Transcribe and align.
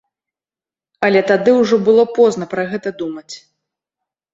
Але 1.09 1.21
тады 1.33 1.55
ўжо 1.61 1.75
было 1.91 2.03
позна 2.19 2.45
пра 2.59 2.63
гэта 2.77 2.89
думаць. 3.07 3.31